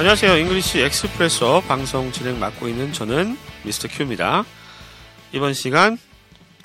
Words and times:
안녕하세요. 0.00 0.38
English 0.38 0.80
Expresso 0.80 1.60
방송 1.68 2.10
진행 2.10 2.40
맡고 2.40 2.68
있는 2.68 2.90
저는 2.90 3.36
미스터 3.66 3.86
Q입니다. 3.88 4.46
이번 5.32 5.52
시간 5.52 5.98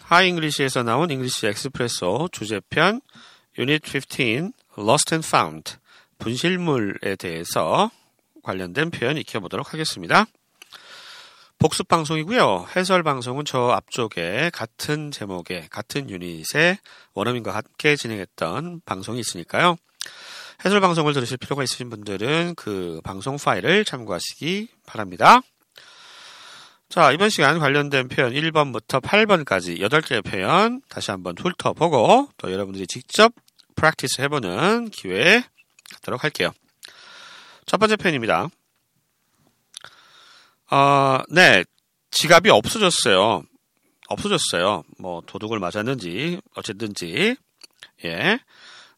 Hi 0.04 0.30
English에서 0.30 0.84
나온 0.84 1.12
English 1.12 1.46
Expresso 1.48 2.30
주제편 2.32 3.02
유닛 3.60 3.86
15 3.86 4.54
Lost 4.78 5.14
and 5.14 5.28
Found 5.28 5.74
분실물에 6.18 7.18
대해서 7.18 7.92
관련된 8.42 8.90
표현 8.90 9.18
익혀보도록 9.18 9.74
하겠습니다. 9.74 10.28
복습 11.60 11.90
방송이고요. 11.90 12.68
해설 12.78 13.04
방송은 13.04 13.44
저 13.44 13.68
앞쪽에 13.68 14.50
같은 14.54 15.12
제목의 15.12 15.68
같은 15.70 16.10
유닛의 16.10 16.78
원어민과 17.14 17.54
함께 17.54 17.98
진행했던 17.98 18.80
방송이 18.86 19.20
있으니까요. 19.20 19.76
해설 20.64 20.80
방송을 20.80 21.14
들으실 21.14 21.38
필요가 21.38 21.64
있으신 21.64 21.90
분들은 21.90 22.56
그 22.56 23.02
방송 23.04 23.38
파일을 23.38 23.84
참고하시기 23.86 24.70
바랍니다. 24.86 25.42
자, 26.88 27.12
이번 27.12 27.30
시간 27.30 27.60
관련된 27.60 28.08
표현 28.08 28.32
1번부터 28.32 29.02
8번까지 29.02 29.80
8개의 29.80 30.24
표현 30.24 30.82
다시 30.88 31.12
한번 31.12 31.36
훑어보고 31.38 32.30
또 32.38 32.52
여러분들이 32.52 32.88
직접 32.88 33.34
프랙티스 33.76 34.22
해보는 34.22 34.90
기회 34.92 35.44
갖도록 35.92 36.24
할게요. 36.24 36.52
첫 37.66 37.78
번째 37.78 37.96
표현입니다. 37.98 38.48
어, 40.72 41.20
네, 41.30 41.64
지갑이 42.12 42.50
없어졌어요. 42.50 43.44
없어졌어요. 44.08 44.84
뭐 45.00 45.22
도둑을 45.26 45.60
맞았는지 45.60 46.40
어쨌든지 46.56 47.36
예, 48.06 48.40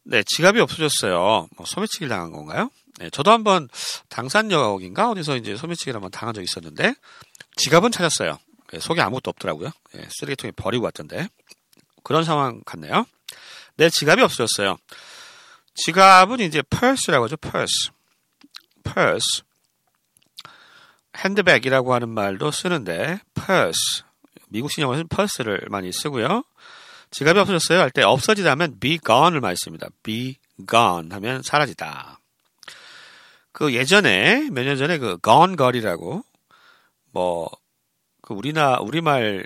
네 0.10 0.24
지갑이 0.24 0.62
없어졌어요. 0.62 1.50
뭐 1.58 1.66
소매치기를 1.66 2.08
당한 2.08 2.32
건가요? 2.32 2.72
네, 3.00 3.10
저도 3.10 3.32
한번 3.32 3.68
당산역인가 4.08 5.12
어디서 5.12 5.36
이제 5.36 5.58
소매치기를 5.58 5.96
한번 5.96 6.12
당한 6.12 6.34
적이 6.34 6.46
있었는데 6.46 6.96
지갑은 7.58 7.92
찾았어요. 7.92 8.40
예, 8.74 8.80
속에 8.80 9.02
아무것도 9.02 9.30
없더라고요. 9.32 9.70
예, 9.96 10.08
쓰레기통에 10.10 10.52
버리고 10.52 10.86
왔던데 10.86 11.28
그런 12.04 12.24
상황 12.24 12.62
같네요. 12.66 13.06
네 13.76 13.90
지갑이 13.90 14.22
없어졌어요. 14.22 14.78
지갑은 15.76 16.40
이제 16.40 16.62
purse라고 16.62 17.26
하죠. 17.26 17.36
purse, 17.36 17.92
purse. 18.86 19.44
핸드백이라고 21.18 21.94
하는 21.94 22.08
말도 22.10 22.52
쓰는데 22.52 23.20
purse 23.36 24.04
미국식 24.48 24.82
영어에서는 24.84 25.10
purse를 25.10 25.68
많이 25.70 25.92
쓰고요. 25.92 26.44
지갑이 27.12 27.40
없어졌어요 27.40 27.80
할 27.80 27.92
때 27.92 28.04
없어지다 28.04 28.52
하면 28.52 28.80
be 28.80 29.00
gone을 29.00 29.42
많이 29.42 29.56
씁니다. 29.58 29.88
be 30.04 30.38
gone 30.70 31.10
하면 31.12 31.42
사라지다. 31.44 32.20
그 33.52 33.74
예전에 33.74 34.50
몇 34.52 34.64
년 34.66 34.78
전에 34.78 34.98
그 34.98 35.18
gone 35.24 35.56
girl이라고 35.56 36.24
뭐 37.12 37.50
그 38.28 38.34
우리나 38.34 38.80
우리말 38.82 39.46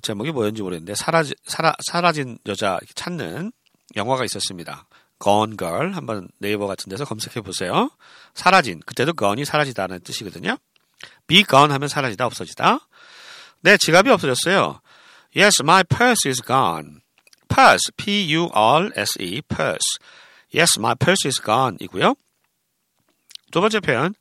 제목이 0.00 0.30
뭐였는지 0.30 0.62
모르겠는데 0.62 0.94
사라지 0.94 1.34
사라 1.44 1.74
사라진 1.84 2.38
여자 2.46 2.78
찾는 2.94 3.50
영화가 3.96 4.24
있었습니다. 4.24 4.86
Gone 5.20 5.56
Girl 5.56 5.92
한번 5.92 6.28
네이버 6.38 6.68
같은 6.68 6.88
데서 6.88 7.04
검색해 7.04 7.40
보세요. 7.40 7.90
사라진 8.32 8.78
그때도 8.86 9.14
gone이 9.14 9.44
사라지다는 9.44 10.02
뜻이거든요. 10.04 10.56
be 11.26 11.42
gone 11.42 11.72
하면 11.72 11.88
사라지다 11.88 12.24
없어지다. 12.26 12.86
내 13.62 13.76
지갑이 13.76 14.08
없어졌어요. 14.10 14.80
Yes, 15.34 15.62
my 15.62 15.82
purse 15.82 16.26
is 16.26 16.40
gone. 16.40 17.02
purse, 17.52 17.90
P-U-R-S-E, 17.96 19.42
purse. 19.42 19.98
Yes, 20.50 20.78
my 20.78 20.94
purse 20.94 21.26
is 21.26 21.40
gone 21.40 21.76
이고요. 21.80 22.16
두 23.50 23.60
번째 23.60 23.80
표현. 23.80 24.14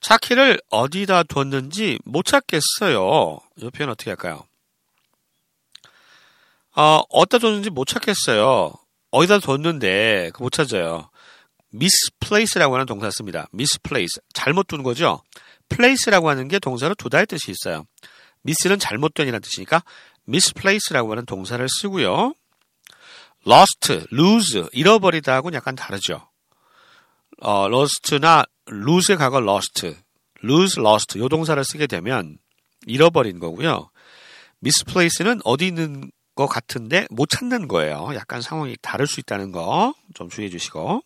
차 0.00 0.16
키를 0.18 0.60
어디다 0.70 1.24
뒀는지 1.24 1.98
못 2.04 2.24
찾겠어요. 2.24 3.40
이 3.56 3.70
표현 3.70 3.90
어떻게 3.90 4.10
할까요? 4.10 4.44
어, 6.76 7.02
어디다 7.08 7.38
뒀는지 7.38 7.70
못 7.70 7.86
찾겠어요. 7.86 8.72
어디다 9.10 9.38
뒀는데 9.40 10.30
못 10.38 10.50
찾아요. 10.50 11.10
misplace라고 11.74 12.74
하는 12.74 12.86
동사 12.86 13.10
씁니다. 13.10 13.48
misplace. 13.52 14.20
잘못 14.32 14.68
둔 14.68 14.82
거죠? 14.82 15.22
place라고 15.68 16.28
하는 16.28 16.48
게 16.48 16.58
동사로 16.58 16.94
두다의 16.94 17.26
뜻이 17.26 17.50
있어요. 17.50 17.84
miss는 18.46 18.78
잘못된이라는 18.78 19.40
뜻이니까 19.40 19.82
misplace라고 20.28 21.12
하는 21.12 21.24
동사를 21.24 21.66
쓰고요. 21.80 22.34
lost, 23.46 24.06
lose, 24.12 24.64
잃어버리다하고는 24.72 25.56
약간 25.56 25.74
다르죠. 25.74 26.28
어, 27.40 27.66
lost나 27.66 28.44
lose의 28.70 29.16
과거 29.16 29.38
lost, 29.38 29.94
lose, 30.44 30.82
lost 30.82 31.18
요 31.18 31.28
동사를 31.28 31.62
쓰게 31.64 31.86
되면 31.86 32.38
잃어버린 32.86 33.38
거고요. 33.38 33.90
misplace는 34.62 35.40
어디 35.44 35.66
있는 35.68 36.10
것 36.34 36.46
같은데 36.46 37.06
못 37.10 37.28
찾는 37.28 37.68
거예요. 37.68 38.10
약간 38.14 38.42
상황이 38.42 38.76
다를 38.82 39.06
수 39.06 39.20
있다는 39.20 39.52
거 39.52 39.94
좀 40.14 40.28
주의해 40.28 40.50
주시고. 40.50 41.02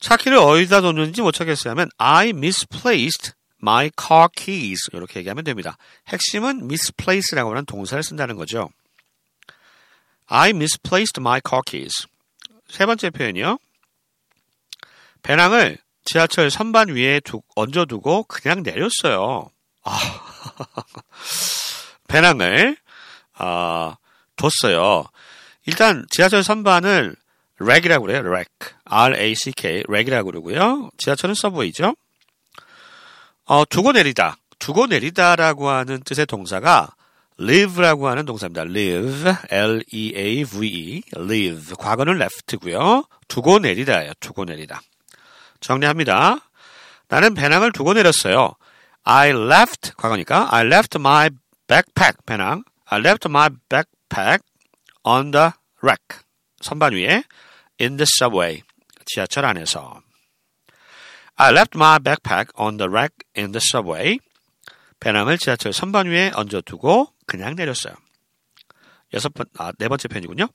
차키를 0.00 0.36
어디다 0.38 0.80
뒀는지 0.82 1.22
못 1.22 1.32
찾겠어요 1.32 1.70
하면 1.70 1.88
I 1.98 2.30
misplaced 2.30 3.32
my 3.64 3.90
car 3.98 4.28
keys 4.36 4.90
이렇게 4.92 5.20
얘기하면 5.20 5.42
됩니다. 5.42 5.78
핵심은 6.08 6.64
misplace라고 6.64 7.50
하는 7.50 7.64
동사를 7.64 8.02
쓴다는 8.02 8.36
거죠. 8.36 8.68
I 10.26 10.50
misplaced 10.50 11.20
my 11.20 11.40
car 11.46 11.62
keys. 11.64 12.06
세 12.68 12.84
번째 12.84 13.08
표현이요. 13.08 13.58
배낭을 15.22 15.78
지하철 16.04 16.50
선반 16.50 16.88
위에 16.88 17.20
두, 17.20 17.40
얹어두고 17.56 18.24
그냥 18.24 18.62
내렸어요. 18.62 19.48
아, 19.84 19.98
배낭을 22.08 22.76
아, 23.34 23.96
뒀어요. 24.36 25.06
일단 25.64 26.04
지하철 26.10 26.44
선반을 26.44 27.16
랙이라고 27.58 28.04
그래요. 28.04 28.22
랙. 28.22 28.48
R-A-C-K. 28.84 29.84
랙이라고 29.88 30.30
그러고요. 30.30 30.90
지하철은 30.98 31.34
서브웨이죠. 31.34 31.94
어, 33.46 33.64
두고 33.64 33.92
내리다. 33.92 34.36
두고 34.58 34.86
내리다라고 34.86 35.68
하는 35.68 36.02
뜻의 36.02 36.26
동사가 36.26 36.94
live라고 37.38 38.08
하는 38.08 38.24
동사입니다. 38.24 38.62
live, 38.62 39.32
L-E-A-V-E, 39.50 41.02
live. 41.16 41.74
과거는 41.78 42.16
left고요. 42.16 43.04
두고 43.28 43.58
내리다예요. 43.58 44.12
두고 44.20 44.44
내리다. 44.44 44.80
정리합니다. 45.60 46.38
나는 47.08 47.34
배낭을 47.34 47.72
두고 47.72 47.92
내렸어요. 47.94 48.54
I 49.02 49.30
left, 49.30 49.92
과거니까 49.96 50.48
I 50.54 50.66
left 50.66 50.98
my 50.98 51.28
backpack, 51.66 52.24
배낭. 52.24 52.64
I 52.86 53.00
left 53.00 53.28
my 53.28 53.50
backpack 53.68 54.40
on 55.02 55.30
the 55.30 55.50
rack. 55.82 56.22
선반 56.60 56.94
위에 56.94 57.24
in 57.80 57.96
the 57.96 58.06
subway. 58.18 58.62
지하철 59.04 59.44
안에서. 59.44 60.03
I 61.36 61.50
left 61.50 61.74
my 61.74 61.98
backpack 61.98 62.50
on 62.54 62.76
the 62.76 62.88
rack 62.88 63.14
in 63.36 63.52
the 63.52 63.60
subway. 63.60 64.18
배낭을 65.00 65.38
지하철 65.38 65.72
선반 65.72 66.06
위에 66.06 66.30
얹어두고 66.34 67.12
그냥 67.26 67.56
내렸어요. 67.56 67.94
여섯 69.12 69.32
번, 69.34 69.46
아, 69.58 69.72
네 69.78 69.88
번째 69.88 70.08
편이군요. 70.08 70.46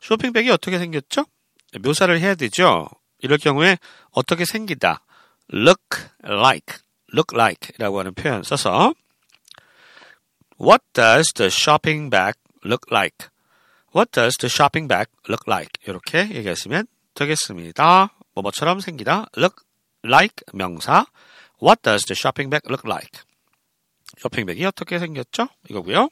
쇼핑백이 0.00 0.50
어떻게 0.50 0.78
생겼죠? 0.78 1.24
묘사를 1.80 2.18
해야 2.20 2.34
되죠. 2.34 2.88
이럴 3.20 3.38
경우에 3.38 3.78
어떻게 4.10 4.44
생기다, 4.44 5.04
look 5.52 5.82
like, 6.24 6.76
look 7.12 7.34
like 7.34 7.72
라고 7.78 7.98
하는 7.98 8.14
표현 8.14 8.42
써서 8.42 8.94
What 10.60 10.84
does 10.92 11.32
the 11.34 11.48
shopping 11.48 12.10
bag 12.10 12.34
look 12.64 12.86
like? 12.90 13.28
What 13.94 14.10
does 14.12 14.36
the 14.38 14.50
shopping 14.50 14.88
bag 14.88 15.10
look 15.28 15.44
like? 15.46 15.70
이렇게 15.86 16.30
얘기하시면 16.34 16.86
되겠습니다. 17.14 18.14
뭐뭐처럼 18.34 18.80
생기다, 18.80 19.26
look 19.36 19.64
like 20.04 20.44
명사, 20.52 21.06
What 21.60 21.82
does 21.82 22.04
the 22.04 22.14
shopping 22.16 22.50
bag 22.50 22.62
look 22.68 22.86
like? 22.86 23.22
쇼핑백이 24.18 24.64
어떻게 24.64 24.98
생겼죠? 24.98 25.48
이거고요. 25.68 26.08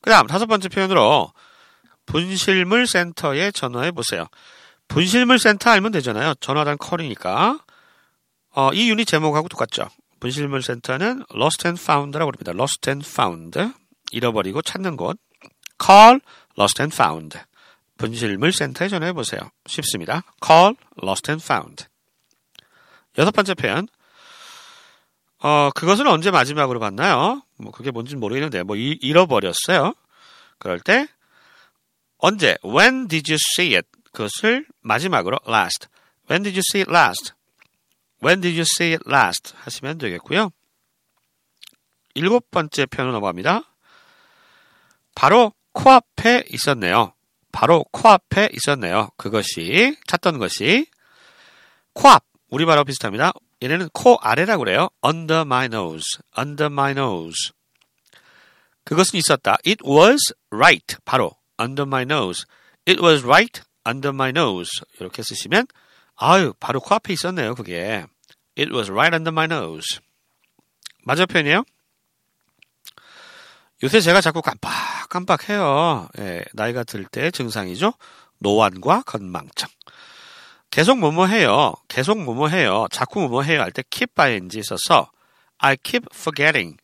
그 0.00 0.10
다음 0.10 0.26
다섯 0.26 0.46
번째 0.46 0.68
표현으로 0.68 1.32
분실물 2.06 2.86
센터에 2.86 3.50
전화해 3.50 3.90
보세요. 3.90 4.26
분실물 4.88 5.38
센터 5.38 5.70
알면 5.70 5.92
되잖아요. 5.92 6.34
전화단 6.40 6.76
컬이니까. 6.76 7.58
어, 8.50 8.70
이 8.72 8.90
유닛 8.90 9.06
제목하고 9.06 9.48
똑같죠. 9.48 9.88
분실물 10.20 10.62
센터는 10.62 11.24
lost 11.34 11.66
and 11.66 11.80
found라고 11.80 12.30
합니다. 12.30 12.52
lost 12.54 12.88
and 12.88 13.06
found. 13.08 13.58
잃어버리고 14.12 14.62
찾는 14.62 14.96
곳. 14.96 15.18
call 15.82 16.20
lost 16.58 16.82
and 16.82 16.94
found. 16.94 17.38
분실물 17.96 18.52
센터에 18.52 18.88
전화해 18.88 19.12
보세요. 19.12 19.40
쉽습니다. 19.66 20.22
call 20.44 20.76
lost 21.02 21.30
and 21.30 21.44
found. 21.44 21.86
여섯 23.18 23.30
번째 23.30 23.54
표현. 23.54 23.86
어, 25.38 25.70
그것은 25.74 26.06
언제 26.06 26.30
마지막으로 26.30 26.80
봤나요? 26.80 27.42
뭐 27.56 27.70
그게 27.70 27.90
뭔지 27.90 28.16
모르겠는데 28.16 28.62
뭐 28.62 28.76
이, 28.76 28.98
잃어버렸어요. 29.00 29.94
그럴 30.58 30.80
때 30.80 31.06
언제 32.18 32.56
when 32.64 33.08
did 33.08 33.30
you 33.30 33.38
see 33.58 33.74
it? 33.74 33.88
그것을 34.12 34.66
마지막으로 34.80 35.38
last 35.46 35.88
When 36.30 36.42
did 36.42 36.56
you 36.56 36.62
see 36.62 36.80
it 36.80 36.90
last? 36.90 37.32
When 38.22 38.40
did 38.40 38.54
you 38.54 38.64
see 38.64 38.94
it 38.94 39.04
last? 39.06 39.54
하시면 39.56 39.98
되겠고요. 39.98 40.50
일곱 42.14 42.50
번째 42.50 42.86
표현으로 42.86 43.12
넘어갑니다. 43.12 43.62
바로 45.14 45.52
코앞에 45.72 46.44
있었네요. 46.48 47.13
바로 47.54 47.84
코앞에 47.92 48.50
있었네요. 48.52 49.10
그것이 49.16 49.96
찾던 50.08 50.38
것이 50.38 50.86
코앞 51.92 52.24
우리 52.50 52.64
말하고 52.64 52.84
비슷합니다. 52.84 53.32
얘네는 53.62 53.90
코 53.92 54.18
아래라고 54.20 54.64
그래요. 54.64 54.88
Under 55.06 55.42
my 55.42 55.66
nose, 55.66 56.02
under 56.36 56.66
my 56.66 56.90
nose. 56.90 57.52
그것은 58.82 59.20
있었다. 59.20 59.56
It 59.64 59.88
was 59.88 60.34
right. 60.50 60.96
바로 61.04 61.30
under 61.60 61.86
my 61.86 62.02
nose. 62.02 62.44
It 62.88 63.00
was 63.00 63.24
right 63.24 63.62
under 63.86 64.12
my 64.12 64.30
nose. 64.30 64.70
이렇게 64.98 65.22
쓰시면 65.22 65.68
아유 66.16 66.54
바로 66.58 66.80
코앞에 66.80 67.12
있었네요. 67.12 67.54
그게 67.54 68.04
It 68.58 68.74
was 68.74 68.90
right 68.90 69.14
under 69.14 69.30
my 69.30 69.44
nose. 69.44 70.00
맞아 71.04 71.24
표현이에요. 71.24 71.62
요새 73.84 74.00
제가 74.00 74.20
자꾸 74.20 74.42
깜빡 74.42 74.72
깜빡해요. 75.08 76.08
예, 76.18 76.44
나이가 76.52 76.84
들 76.84 77.04
때 77.06 77.30
증상이죠. 77.30 77.94
노안과 78.38 79.02
건망증. 79.06 79.68
계속 80.70 80.98
뭐뭐 80.98 81.26
해요. 81.26 81.72
계속 81.88 82.18
뭐뭐 82.18 82.48
해요. 82.48 82.86
자꾸 82.90 83.20
뭐뭐 83.20 83.42
해요. 83.42 83.60
할 83.62 83.70
때 83.72 83.82
keep 83.88 84.20
ing 84.20 84.58
있어서 84.58 85.10
I 85.58 85.76
keep 85.82 86.06
forgetting. 86.12 86.76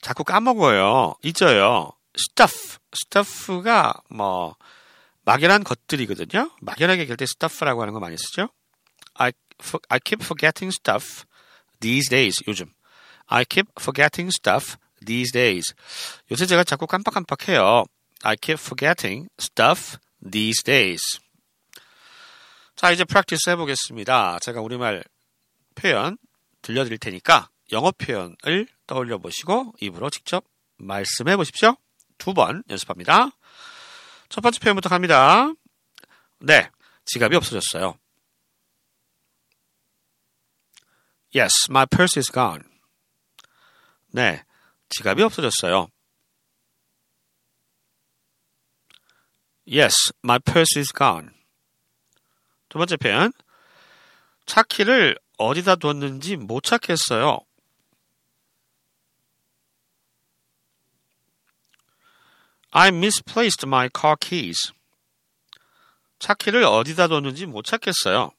자꾸 0.00 0.24
까먹어요. 0.24 1.14
잊어요. 1.22 1.92
stuff. 2.16 2.78
stuff가 2.94 3.94
뭐 4.10 4.56
막연한 5.24 5.62
것들이거든요. 5.62 6.50
막연하게 6.60 7.02
얘기할 7.02 7.16
때 7.16 7.24
stuff라고 7.24 7.82
하는 7.82 7.94
거 7.94 8.00
많이 8.00 8.16
쓰죠. 8.16 8.48
I, 9.14 9.32
I 9.88 10.00
keep 10.04 10.24
forgetting 10.24 10.74
stuff 10.74 11.24
these 11.80 12.08
days. 12.08 12.42
요즘. 12.48 12.72
I 13.26 13.44
keep 13.44 13.68
forgetting 13.78 14.32
stuff 14.34 14.76
these 15.04 15.32
days. 15.32 15.74
요새 16.30 16.46
제가 16.46 16.64
자꾸 16.64 16.86
깜빡깜빡해요. 16.86 17.84
I 18.22 18.36
keep 18.36 18.60
forgetting 18.60 19.28
stuff 19.40 19.98
these 20.22 20.62
days. 20.64 21.02
자, 22.76 22.90
이제 22.90 23.04
프랙티스 23.04 23.50
해보겠습니다. 23.50 24.38
제가 24.40 24.60
우리말 24.60 25.04
표현 25.74 26.16
들려드릴 26.62 26.98
테니까 26.98 27.48
영어 27.72 27.90
표현을 27.92 28.66
떠올려 28.86 29.18
보시고 29.18 29.74
입으로 29.80 30.10
직접 30.10 30.44
말씀해 30.76 31.36
보십시오. 31.36 31.76
두 32.18 32.34
번 32.34 32.64
연습합니다. 32.68 33.30
첫 34.28 34.40
번째 34.40 34.58
표현부터 34.60 34.88
갑니다. 34.88 35.52
네, 36.40 36.70
지갑이 37.04 37.36
없어졌어요. 37.36 37.96
Yes, 41.34 41.68
my 41.70 41.86
purse 41.86 42.18
is 42.18 42.32
gone. 42.32 42.62
네, 44.12 44.42
지갑이 44.88 45.22
없어졌어요. 45.22 45.88
Yes, 49.66 50.12
my 50.24 50.38
purse 50.38 50.78
is 50.80 50.92
gone. 50.96 51.30
두 52.68 52.78
번째 52.78 52.96
표현. 52.96 53.32
차 54.46 54.62
키를 54.62 55.18
어디다 55.36 55.76
뒀는지 55.76 56.36
못 56.36 56.62
찾겠어요. 56.62 57.40
I 62.70 62.88
misplaced 62.88 63.66
my 63.66 63.88
car 63.94 64.16
keys. 64.18 64.72
차 66.18 66.34
키를 66.34 66.64
어디다 66.64 67.08
뒀는지 67.08 67.46
못 67.46 67.64
찾겠어요. 67.64 68.32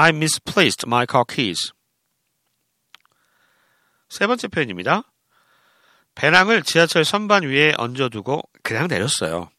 I 0.00 0.10
misplaced 0.10 0.86
my 0.86 1.06
car 1.10 1.24
keys. 1.24 1.72
세 4.08 4.28
번째 4.28 4.46
표현입니다. 4.46 5.02
배낭을 6.14 6.62
지하철 6.62 7.04
선반 7.04 7.42
위에 7.42 7.74
얹어두고 7.76 8.48
그냥 8.62 8.86
내렸어요. 8.86 9.50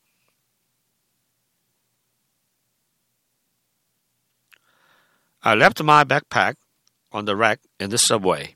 I 5.42 5.58
left 5.58 5.84
my 5.84 6.06
backpack 6.06 6.56
on 7.12 7.26
the 7.26 7.36
rack 7.36 7.62
in 7.82 7.90
the 7.90 8.00
subway. 8.02 8.56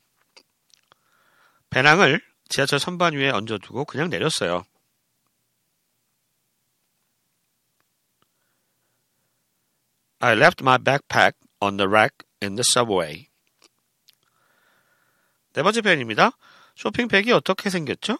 배낭을 1.69 2.21
지하철 2.47 2.79
선반 2.79 3.13
위에 3.13 3.29
얹어두고 3.29 3.83
그냥 3.83 4.09
내렸어요. 4.09 4.63
I 10.19 10.37
left 10.37 10.63
my 10.63 10.77
backpack 10.77 11.35
on 11.63 11.77
the 11.77 11.87
rack 11.87 12.25
in 12.41 12.55
the 12.55 12.63
subway. 12.75 13.29
네 15.53 15.63
번째 15.63 15.81
표현입니다. 15.81 16.31
쇼핑백이 16.75 17.31
어떻게 17.31 17.69
생겼죠? 17.69 18.17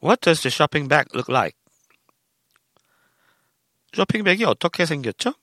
What 0.00 0.20
does 0.20 0.42
the 0.42 0.52
shopping 0.52 0.88
bag 0.88 1.08
look 1.14 1.32
like? 1.32 1.58
쇼핑백이 3.94 4.44
어떻게 4.44 4.86
생겼죠? 4.86 5.34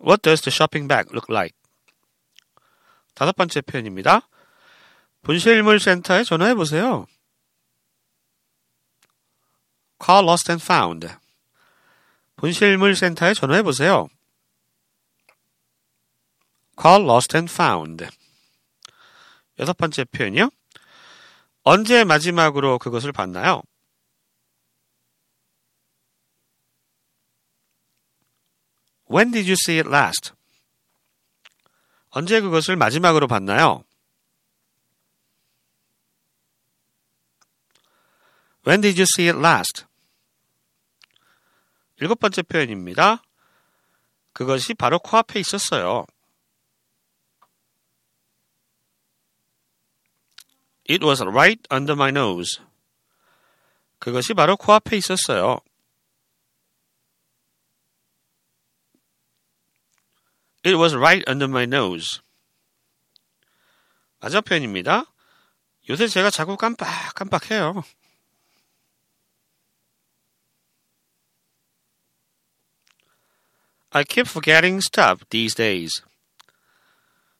What 0.00 0.22
does 0.22 0.42
the 0.42 0.52
shopping 0.52 0.88
bag 0.88 1.10
look 1.12 1.26
like? 1.30 1.56
다섯 3.14 3.36
번째 3.36 3.60
표현입니다. 3.60 4.28
분실물 5.22 5.78
센터에 5.78 6.24
전화해 6.24 6.54
보세요. 6.54 7.06
Call 10.00 10.24
lost 10.24 10.50
and 10.50 10.62
found. 10.62 11.08
분실물 12.36 12.94
센터에 12.94 13.34
전화해 13.34 13.62
보세요. 13.62 14.08
Call 16.80 17.02
lost 17.02 17.36
and 17.36 17.52
found. 17.52 18.06
여섯 19.58 19.76
번째 19.76 20.04
표현이요. 20.04 20.50
언제 21.64 22.04
마지막으로 22.04 22.78
그것을 22.78 23.12
봤나요? 23.12 23.62
When 29.10 29.32
did 29.32 29.48
you 29.48 29.56
see 29.56 29.78
it 29.78 29.88
last? 29.88 30.32
언제 32.10 32.40
그것을 32.40 32.76
마지막으로 32.76 33.26
봤나요? 33.26 33.84
When 38.66 38.80
did 38.80 39.00
you 39.00 39.06
see 39.06 39.28
it 39.28 39.38
last? 39.38 39.87
일곱 42.00 42.20
번째 42.20 42.42
표현입니다. 42.42 43.22
그것이 44.32 44.74
바로 44.74 44.98
코앞에 44.98 45.40
있었어요. 45.40 46.06
It 50.88 51.04
was 51.04 51.22
right 51.22 51.60
under 51.72 51.94
my 51.94 52.10
nose. 52.10 52.62
그것이 53.98 54.32
바로 54.32 54.56
코앞에 54.56 54.96
있었어요. 54.96 55.60
It 60.64 60.76
was 60.76 60.94
right 60.94 61.24
under 61.28 61.48
my 61.48 61.64
nose. 61.64 62.20
마지막 64.20 64.44
표현입니다. 64.44 65.04
요새 65.88 66.06
제가 66.06 66.30
자꾸 66.30 66.56
깜빡깜빡해요. 66.56 67.82
I 73.90 74.04
keep 74.04 74.28
forgetting 74.28 74.82
stuff 74.82 75.24
these 75.30 75.54
days. 75.54 76.02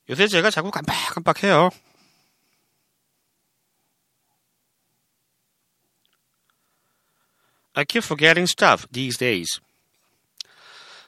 요새 0.09 0.27
제가 0.27 0.51
자꾸 0.51 0.71
깜빡깜빡해요. 0.71 1.71
I 7.75 7.85
keep 7.85 8.05
forgetting 8.05 8.51
stuff 8.51 8.87
these 8.93 9.19
days. 9.19 9.61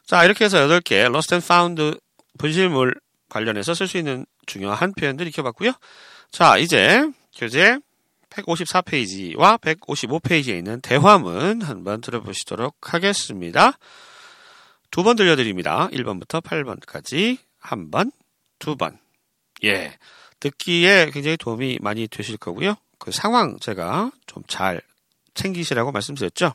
자, 0.06 0.24
이렇게 0.24 0.44
해서 0.44 0.58
8개 0.58 1.06
lost 1.06 1.34
and 1.34 1.44
found 1.44 1.98
분실물 2.38 2.94
관련해서 3.28 3.74
쓸 3.74 3.88
수 3.88 3.96
있는 3.96 4.26
중요한 4.46 4.92
표현들 4.92 5.26
익혀봤고요. 5.28 5.72
자, 6.30 6.58
이제 6.58 7.08
교재 7.34 7.78
154페이지와 8.28 9.60
155페이지에 9.60 10.58
있는 10.58 10.80
대화문 10.80 11.62
한번 11.62 12.00
들어보시도록 12.00 12.92
하겠습니다. 12.94 13.78
두 14.90 15.02
번 15.02 15.16
들려드립니다. 15.16 15.88
1번부터 15.88 16.42
8번까지 16.42 17.38
한 17.58 17.90
번, 17.90 18.10
두 18.58 18.76
번. 18.76 18.98
예. 19.64 19.96
듣기에 20.40 21.10
굉장히 21.12 21.36
도움이 21.36 21.78
많이 21.82 22.08
되실 22.08 22.36
거고요. 22.38 22.76
그 22.98 23.12
상황 23.12 23.58
제가 23.58 24.10
좀 24.26 24.42
잘 24.48 24.80
챙기시라고 25.34 25.92
말씀드렸죠. 25.92 26.54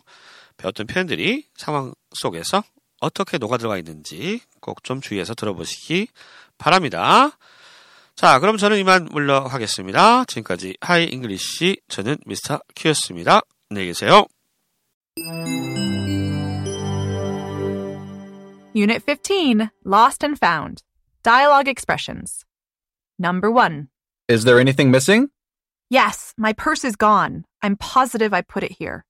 배웠던 0.58 0.88
표현들이 0.88 1.46
상황 1.56 1.94
속에서 2.13 2.63
어떻게 3.00 3.38
녹아 3.38 3.58
들어가 3.58 3.77
있는지 3.77 4.42
꼭 4.60 4.84
좀 4.84 5.01
주의해서 5.01 5.34
들어보시기 5.34 6.08
바랍니다. 6.58 7.38
자, 8.15 8.39
그럼 8.39 8.58
저는 8.58 8.77
이만 8.80 9.08
물러가겠습니다. 9.12 10.25
지금까지 10.25 10.77
Hi 10.82 11.06
English 11.06 11.77
저는 11.89 12.18
미스터 12.25 12.60
Q였습니다. 12.75 13.42
안녕히 13.70 13.88
계세요. 13.88 14.25
Unit 18.75 19.01
15 19.01 19.72
Lost 19.86 20.22
and 20.22 20.38
Found. 20.38 20.84
Dialogue 21.24 21.70
Expressions. 21.70 22.44
Number 23.17 23.50
1. 23.50 23.88
Is 24.27 24.44
there 24.44 24.60
anything 24.60 24.91
missing? 24.91 25.29
Yes, 25.89 26.34
my 26.38 26.51
purse 26.51 26.84
is 26.84 26.98
gone. 26.98 27.46
I'm 27.62 27.77
positive 27.77 28.34
I 28.34 28.41
put 28.41 28.63
it 28.63 28.74
here. 28.74 29.05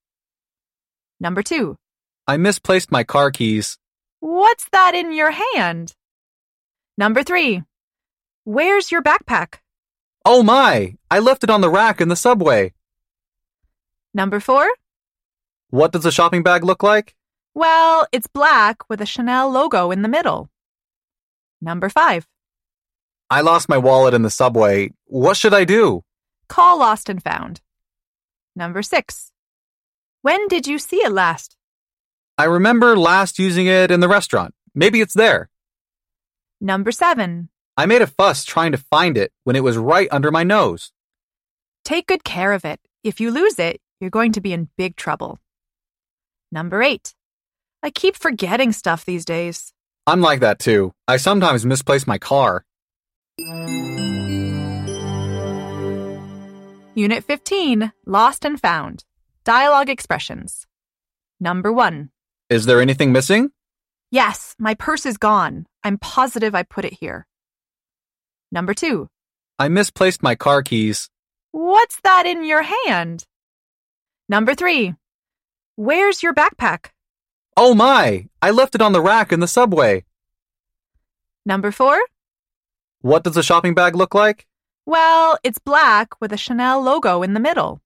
Number 1.19 1.41
2. 1.41 1.75
I 2.27 2.38
misplaced 2.38 2.91
my 2.91 3.03
car 3.03 3.31
keys. 3.31 3.79
What's 4.19 4.69
that 4.72 4.93
in 4.93 5.12
your 5.12 5.31
hand? 5.31 5.95
Number 6.95 7.24
3. 7.24 7.63
Where's 8.43 8.91
your 8.91 9.01
backpack? 9.01 9.55
Oh 10.24 10.43
my! 10.43 10.93
I 11.10 11.17
left 11.17 11.43
it 11.43 11.50
on 11.50 11.62
the 11.62 11.72
rack 11.72 12.00
in 12.01 12.10
the 12.10 12.15
subway. 12.15 12.74
Number 14.13 14.39
4. 14.39 14.67
What 15.72 15.91
does 15.91 16.05
a 16.05 16.12
shopping 16.12 16.43
bag 16.43 16.63
look 16.63 16.84
like? 16.84 17.15
Well, 17.55 18.05
it's 18.12 18.27
black 18.27 18.89
with 18.89 19.00
a 19.00 19.05
Chanel 19.05 19.50
logo 19.50 19.89
in 19.89 20.01
the 20.01 20.09
middle. 20.09 20.50
Number 21.62 21.88
5. 21.88 22.27
I 23.29 23.39
lost 23.39 23.69
my 23.69 23.77
wallet 23.77 24.13
in 24.13 24.24
the 24.24 24.29
subway. 24.29 24.91
What 25.05 25.38
should 25.38 25.53
I 25.53 25.63
do? 25.63 26.03
Call 26.50 26.79
lost 26.79 27.07
and 27.07 27.24
found. 27.24 27.62
Number 28.57 28.83
6. 28.83 29.31
When 30.21 30.50
did 30.50 30.67
you 30.67 30.77
see 30.77 30.97
it 30.97 31.13
last? 31.13 31.55
I 32.38 32.43
remember 32.43 32.97
last 32.97 33.39
using 33.39 33.67
it 33.67 33.89
in 33.89 34.01
the 34.01 34.09
restaurant. 34.09 34.53
Maybe 34.75 35.00
it's 35.00 35.13
there. 35.13 35.50
Number 36.59 36.91
7. 36.91 37.47
I 37.77 37.85
made 37.85 38.01
a 38.01 38.07
fuss 38.07 38.43
trying 38.43 38.74
to 38.74 38.77
find 38.77 39.17
it 39.17 39.31
when 39.45 39.55
it 39.55 39.63
was 39.63 39.77
right 39.77 40.09
under 40.12 40.29
my 40.29 40.43
nose. 40.43 40.91
Take 41.85 42.07
good 42.07 42.25
care 42.25 42.51
of 42.51 42.65
it. 42.65 42.81
If 43.01 43.21
you 43.21 43.31
lose 43.31 43.59
it, 43.59 43.79
you're 44.01 44.09
going 44.09 44.33
to 44.33 44.41
be 44.41 44.51
in 44.51 44.67
big 44.77 44.97
trouble. 44.97 45.39
Number 46.51 46.81
8. 46.83 47.14
I 47.86 47.92
keep 47.92 48.15
forgetting 48.15 48.72
stuff 48.72 49.06
these 49.06 49.25
days. 49.25 49.72
I'm 50.08 50.20
like 50.20 50.39
that 50.39 50.58
too. 50.58 50.92
I 51.08 51.18
sometimes 51.18 51.68
misplace 51.68 52.08
my 52.08 52.18
car. 52.18 52.65
Unit 56.96 57.24
15 57.24 57.92
Lost 58.08 58.44
and 58.44 58.60
Found. 58.60 59.06
Dialogue 59.44 59.92
Expressions. 59.92 60.65
Number 61.39 61.72
1. 61.72 62.10
Is 62.50 62.65
there 62.65 62.82
anything 62.82 63.12
missing? 63.12 63.51
Yes, 64.10 64.56
my 64.58 64.74
purse 64.74 65.06
is 65.06 65.20
gone. 65.20 65.68
I'm 65.84 66.00
positive 66.00 66.56
I 66.56 66.63
put 66.63 66.86
it 66.86 66.94
here. 66.94 67.27
Number 68.51 68.74
2. 68.74 69.08
I 69.60 69.68
misplaced 69.68 70.24
my 70.24 70.34
car 70.34 70.63
keys. 70.63 71.08
What's 71.51 72.00
that 72.01 72.25
in 72.25 72.44
your 72.44 72.63
hand? 72.63 73.25
Number 74.27 74.56
3. 74.56 74.96
Where's 75.75 76.24
your 76.24 76.34
backpack? 76.34 76.95
Oh 77.57 77.74
my! 77.74 78.27
I 78.41 78.51
left 78.51 78.75
it 78.75 78.81
on 78.81 78.91
the 78.91 79.01
rack 79.01 79.31
in 79.31 79.39
the 79.39 79.47
subway. 79.47 80.03
Number 81.45 81.71
4. 81.71 82.00
What 83.01 83.24
does 83.24 83.38
a 83.38 83.43
shopping 83.43 83.74
bag 83.74 83.95
look 83.95 84.13
like? 84.13 84.45
Well, 84.85 85.38
it's 85.43 85.59
black 85.59 86.19
with 86.19 86.33
a 86.33 86.38
Chanel 86.38 86.81
logo 86.81 87.24
in 87.24 87.33
the 87.33 87.39
middle. 87.39 87.81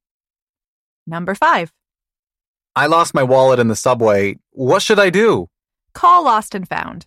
Number 1.05 1.35
5. 1.35 1.71
I 2.75 2.87
lost 2.87 3.13
my 3.13 3.23
wallet 3.23 3.59
in 3.59 3.67
the 3.67 3.75
subway. 3.75 4.37
What 4.51 4.81
should 4.81 4.99
I 4.99 5.09
do? 5.09 5.49
Call 5.93 6.23
lost 6.23 6.55
and 6.55 6.67
found. 6.67 7.05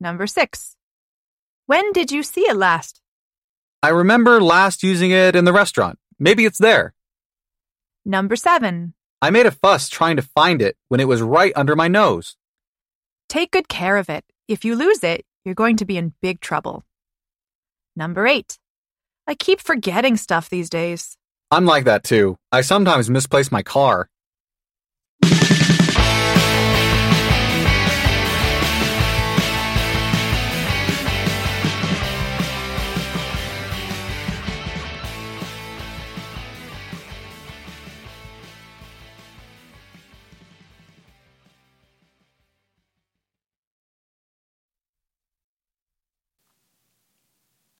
Number 0.00 0.26
6. 0.26 0.76
When 1.66 1.92
did 1.92 2.10
you 2.10 2.22
see 2.22 2.42
it 2.42 2.56
last? 2.56 3.00
I 3.82 3.90
remember 3.90 4.40
last 4.40 4.82
using 4.82 5.10
it 5.10 5.36
in 5.36 5.44
the 5.44 5.52
restaurant. 5.52 5.98
Maybe 6.18 6.44
it's 6.44 6.58
there. 6.58 6.94
Number 8.04 8.36
7. 8.36 8.94
I 9.20 9.30
made 9.30 9.46
a 9.46 9.50
fuss 9.50 9.88
trying 9.88 10.16
to 10.16 10.22
find 10.22 10.62
it 10.62 10.76
when 10.88 11.00
it 11.00 11.08
was 11.08 11.22
right 11.22 11.52
under 11.56 11.74
my 11.74 11.88
nose. 11.88 12.36
Take 13.28 13.50
good 13.50 13.68
care 13.68 13.96
of 13.96 14.08
it. 14.08 14.24
If 14.46 14.64
you 14.64 14.76
lose 14.76 15.02
it, 15.02 15.26
you're 15.44 15.56
going 15.56 15.76
to 15.78 15.84
be 15.84 15.96
in 15.96 16.14
big 16.22 16.40
trouble. 16.40 16.84
Number 17.96 18.26
8. 18.28 18.58
I 19.26 19.34
keep 19.34 19.60
forgetting 19.60 20.16
stuff 20.16 20.48
these 20.48 20.70
days. 20.70 21.16
I'm 21.50 21.66
like 21.66 21.84
that 21.84 22.04
too. 22.04 22.36
I 22.52 22.60
sometimes 22.60 23.10
misplace 23.10 23.50
my 23.50 23.62
car. 23.62 24.08